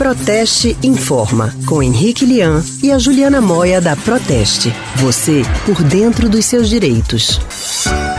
[0.00, 4.72] Proteste Informa, com Henrique Lian e a Juliana Moia da Proteste.
[4.96, 7.38] Você por dentro dos seus direitos.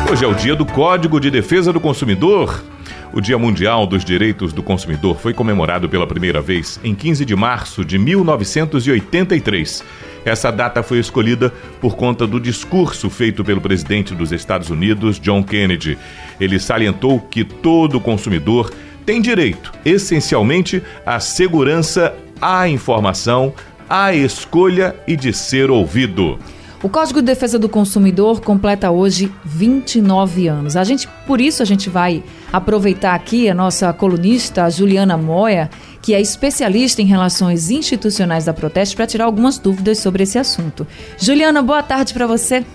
[0.07, 2.63] Hoje é o dia do Código de Defesa do Consumidor.
[3.12, 7.36] O Dia Mundial dos Direitos do Consumidor foi comemorado pela primeira vez em 15 de
[7.36, 9.84] março de 1983.
[10.23, 11.52] Essa data foi escolhida
[11.82, 15.98] por conta do discurso feito pelo presidente dos Estados Unidos, John Kennedy.
[16.39, 18.71] Ele salientou que todo consumidor
[19.05, 23.53] tem direito, essencialmente, à segurança, à informação,
[23.89, 26.39] à escolha e de ser ouvido.
[26.84, 30.76] O Código de Defesa do Consumidor completa hoje 29 anos.
[30.76, 35.70] A gente, por isso a gente vai aproveitar aqui a nossa colunista Juliana Moya,
[36.02, 40.88] que é especialista em relações institucionais da Proteste, para tirar algumas dúvidas sobre esse assunto.
[41.20, 42.65] Juliana, boa tarde para você.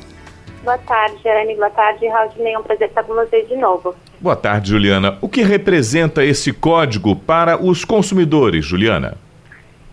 [0.66, 1.54] Boa tarde, Anne.
[1.54, 2.54] Boa tarde, Raudinei.
[2.54, 3.94] É um prazer estar com vocês de novo.
[4.20, 5.16] Boa tarde, Juliana.
[5.22, 9.16] O que representa esse código para os consumidores, Juliana?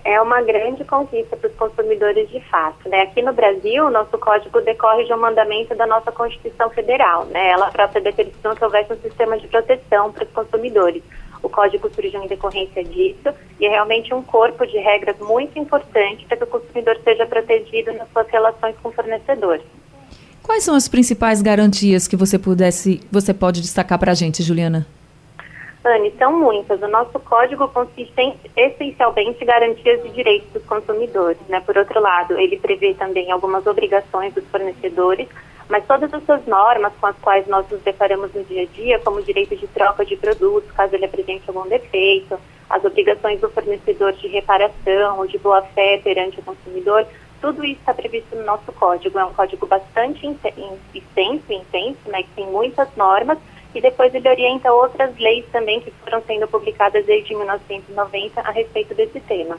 [0.06, 2.90] é uma grande conquista para os consumidores de fato.
[2.90, 3.04] Né?
[3.04, 7.24] Aqui no Brasil, o nosso código decorre de um mandamento da nossa Constituição Federal.
[7.28, 7.52] Né?
[7.52, 11.02] Ela própria determinou que houvesse um sistema de proteção para os consumidores.
[11.42, 16.26] O código surgiu em decorrência disso e é realmente um corpo de regras muito importante
[16.26, 19.64] para que o consumidor seja protegido nas suas relações com fornecedores.
[20.44, 24.86] Quais são as principais garantias que você pudesse, você pode destacar para a gente, Juliana?
[25.86, 26.82] Anne, são muitas.
[26.82, 31.40] O nosso código consiste em, essencialmente, garantias de direitos dos consumidores.
[31.48, 31.62] Né?
[31.62, 35.28] Por outro lado, ele prevê também algumas obrigações dos fornecedores,
[35.70, 39.20] mas todas essas normas com as quais nós nos deparamos no dia a dia, como
[39.20, 42.38] o direito de troca de produtos, caso ele apresente algum defeito,
[42.70, 47.06] as obrigações do fornecedor de reparação ou de boa-fé perante o consumidor,
[47.44, 49.20] tudo isso está previsto no nosso código.
[49.20, 50.26] É um código bastante
[50.96, 53.38] extenso intenso, né, que tem muitas normas,
[53.76, 58.96] e depois ele orienta outras leis também que foram sendo publicadas desde 1990 a respeito
[58.96, 59.58] desse tema.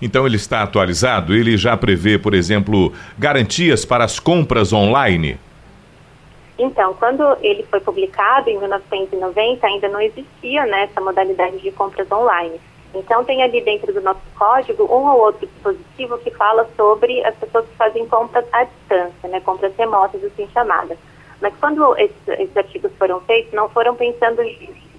[0.00, 1.34] Então ele está atualizado?
[1.34, 5.38] Ele já prevê, por exemplo, garantias para as compras online?
[6.58, 12.10] Então, quando ele foi publicado em 1990, ainda não existia né, essa modalidade de compras
[12.10, 12.58] online.
[12.94, 17.34] Então, tem ali dentro do nosso código um ou outro dispositivo que fala sobre as
[17.36, 20.98] pessoas que fazem compras à distância, né, compras remotas, assim chamadas.
[21.40, 24.42] Mas quando esses, esses artigos foram feitos, não foram pensando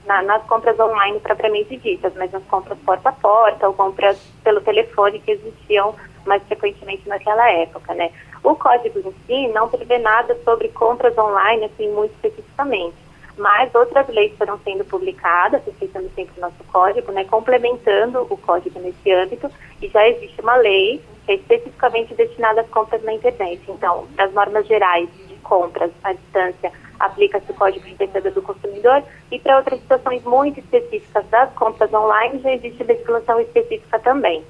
[0.06, 4.62] na, nas compras online propriamente ditas, mas nas compras porta a porta ou compras pelo
[4.62, 5.96] telefone que existiam
[6.26, 8.12] mais frequentemente naquela época, né?
[8.44, 12.96] O código em si não prevê nada sobre compras online, assim, muito especificamente,
[13.40, 18.80] mas outras leis foram sendo publicadas, respeitando sempre o nosso código, né, complementando o código
[18.80, 19.50] nesse âmbito,
[19.82, 23.62] e já existe uma lei que é especificamente destinada às compras na internet.
[23.68, 25.10] Então, as normas gerais
[25.50, 30.60] compras à distância, aplica-se o Código de Defesa do Consumidor e para outras situações muito
[30.60, 34.44] específicas das compras online já existe legislação específica também.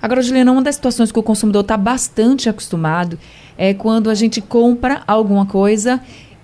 [0.00, 3.18] Agora, Juliana, uma das situações que o consumidor está bastante acostumado
[3.58, 6.00] é quando a gente compra alguma coisa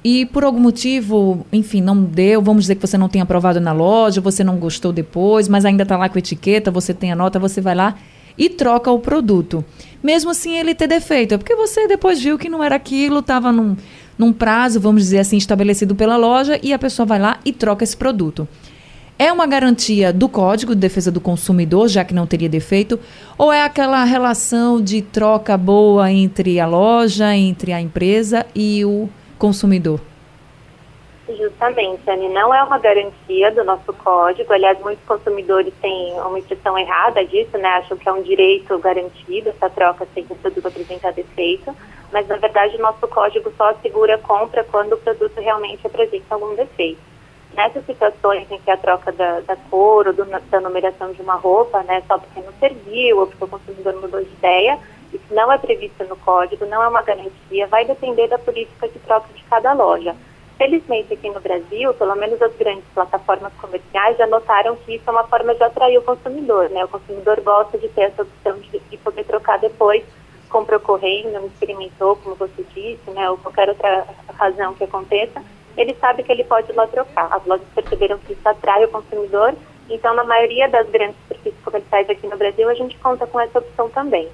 [0.08, 3.72] e por algum motivo, enfim, não deu, vamos dizer que você não tem aprovado na
[3.72, 7.40] loja, você não gostou depois, mas ainda está lá com etiqueta, você tem a nota,
[7.40, 7.96] você vai lá
[8.38, 9.64] e troca o produto.
[10.00, 13.50] Mesmo assim ele ter defeito, é porque você depois viu que não era aquilo, estava
[13.50, 13.76] num,
[14.16, 17.82] num prazo, vamos dizer assim, estabelecido pela loja e a pessoa vai lá e troca
[17.82, 18.46] esse produto.
[19.18, 23.00] É uma garantia do Código de Defesa do Consumidor, já que não teria defeito,
[23.36, 29.08] ou é aquela relação de troca boa entre a loja, entre a empresa e o
[29.38, 30.00] consumidor?
[31.28, 34.52] Justamente, Anne, não é uma garantia do nosso código.
[34.52, 37.69] Aliás, muitos consumidores têm uma impressão errada disso, né?
[37.69, 41.74] Acham que é um direito garantido essa troca sem que o produto apresentar defeito.
[42.12, 46.32] Mas, na verdade, o nosso código só assegura a compra quando o produto realmente apresenta
[46.32, 47.00] algum defeito.
[47.54, 51.34] Nessas situações em que a troca da, da cor ou do, da numeração de uma
[51.34, 54.78] roupa, né, só porque não serviu ou porque o consumidor mudou de ideia,
[55.16, 58.99] isso não é previsto no código, não é uma garantia, vai depender da política de
[59.00, 60.15] troca de cada loja.
[60.56, 65.10] Felizmente, aqui no Brasil, pelo menos as grandes plataformas comerciais já notaram que isso é
[65.10, 66.82] uma forma de atrair o consumidor, né?
[66.84, 70.03] O consumidor gosta de ter essa opção de, de poder trocar depois,
[70.48, 73.28] comprou correndo, experimentou, como você disse, né?
[73.28, 74.07] Ou qualquer outra
[74.39, 75.42] razão que aconteça,
[75.77, 77.28] ele sabe que ele pode lá trocar.
[77.30, 79.54] As lojas perceberam que isso atrai o consumidor,
[79.91, 83.59] então na maioria das grandes superfícies comerciais aqui no Brasil, a gente conta com essa
[83.59, 84.30] opção também.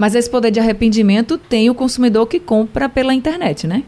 [0.00, 3.84] Mas esse poder de arrependimento tem o consumidor que compra pela internet, né?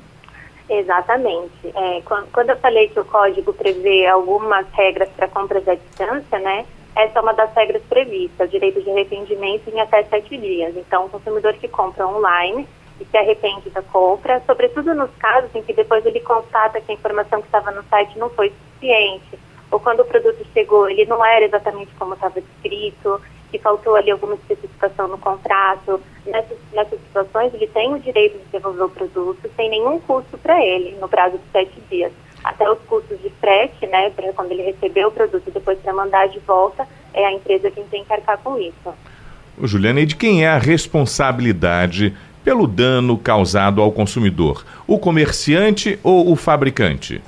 [0.68, 1.50] Exatamente.
[1.74, 6.66] É, quando eu falei que o código prevê algumas regras para compras à distância, né?
[6.94, 10.76] Essa é uma das regras previstas, direito de arrependimento em até sete dias.
[10.76, 12.68] Então, o consumidor que compra online
[13.00, 16.94] e se arrepende da compra, sobretudo nos casos em que depois ele constata que a
[16.94, 19.38] informação que estava no site não foi suficiente,
[19.70, 23.18] ou quando o produto chegou, ele não era exatamente como estava descrito,
[23.62, 26.00] faltou ali alguma especificação no contrato.
[26.26, 30.62] Nessas, nessas situações, ele tem o direito de devolver o produto sem nenhum custo para
[30.64, 32.12] ele, no prazo de sete dias.
[32.44, 36.28] Até os custos de frete, né, quando ele receber o produto e depois para mandar
[36.28, 38.92] de volta, é a empresa quem tem que arcar com isso.
[39.62, 44.64] Juliana, e de quem é a responsabilidade pelo dano causado ao consumidor?
[44.86, 47.22] O comerciante ou o fabricante?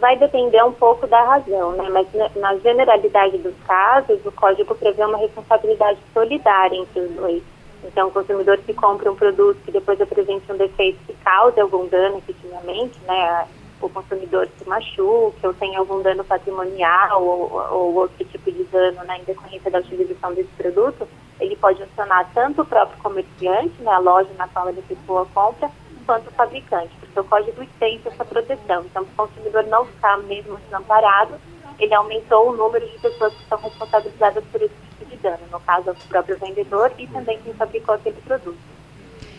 [0.00, 1.88] Vai depender um pouco da razão, né?
[1.90, 2.06] mas
[2.36, 7.42] na generalidade dos casos, o código prevê uma responsabilidade solidária entre os dois.
[7.84, 11.86] Então, o consumidor que compra um produto que depois apresente um defeito que cause algum
[11.86, 13.46] dano efetivamente, né,
[13.80, 19.04] o consumidor se machuque ou tenha algum dano patrimonial ou, ou outro tipo de dano
[19.04, 21.06] né, em decorrência da utilização desse produto,
[21.38, 25.26] ele pode acionar tanto o próprio comerciante, né, a loja na qual ele efetuou a
[25.26, 25.70] compra,
[26.06, 28.84] quanto o fabricante, porque o código estende essa proteção.
[28.84, 31.34] Então, o consumidor não ficar mesmo desamparado,
[31.78, 35.60] ele aumentou o número de pessoas que são responsabilizadas por esse tipo de dano, no
[35.60, 38.58] caso, o próprio vendedor e também quem fabricou aquele produto.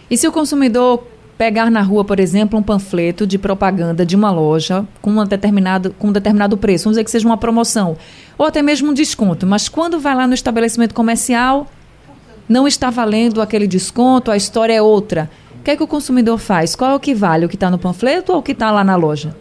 [0.09, 1.03] E se o consumidor
[1.37, 5.91] pegar na rua, por exemplo, um panfleto de propaganda de uma loja com, uma determinado,
[5.97, 7.97] com um determinado preço, vamos dizer que seja uma promoção,
[8.37, 11.67] ou até mesmo um desconto, mas quando vai lá no estabelecimento comercial,
[12.47, 15.29] não está valendo aquele desconto, a história é outra.
[15.65, 16.75] O que é que o consumidor faz?
[16.75, 17.43] Qual é o que vale?
[17.43, 19.35] O que está no panfleto ou o que está lá na loja?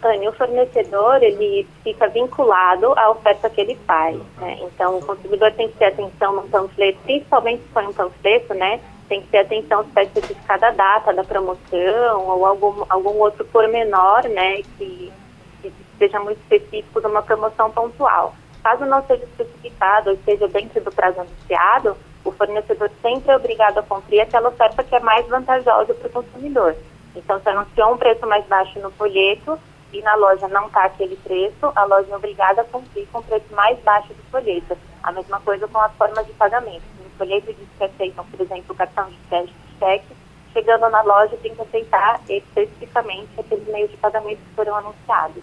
[0.00, 4.16] Tânia, o fornecedor ele fica vinculado à oferta que ele faz.
[4.38, 4.56] Né?
[4.62, 8.78] Então, o consumidor tem que ter atenção no panfleto, principalmente se for um panfleto, né?
[9.08, 13.44] tem que ter atenção se está especificada a data da promoção ou algum, algum outro
[13.46, 15.12] pormenor, né, que,
[15.60, 18.32] que seja muito específico de uma promoção pontual.
[18.62, 21.96] Caso não seja especificado ou esteja dentro do prazo anunciado,
[22.34, 26.76] fornecedor sempre é obrigado a cumprir aquela oferta que é mais vantajosa para o consumidor.
[27.16, 29.58] Então, se anunciou um preço mais baixo no folheto
[29.92, 33.22] e na loja não está aquele preço, a loja é obrigada a cumprir com o
[33.22, 34.76] preço mais baixo do folheto.
[35.02, 36.82] A mesma coisa com as formas de pagamento.
[37.02, 40.16] No folheto diz que aceitam, por exemplo, o cartão de crédito de cheque,
[40.52, 45.42] chegando na loja tem que aceitar especificamente aqueles meios de pagamento que foram anunciados.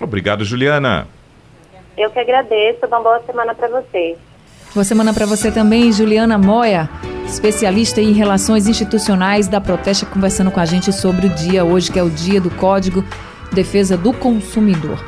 [0.00, 1.06] Obrigado, Juliana.
[1.96, 2.86] Eu que agradeço.
[2.86, 4.18] Uma boa semana para vocês.
[4.72, 6.88] Boa semana para você também, Juliana Moya,
[7.26, 11.98] especialista em relações institucionais da Protesta, conversando com a gente sobre o dia hoje, que
[11.98, 13.04] é o dia do Código
[13.52, 15.04] Defesa do Consumidor.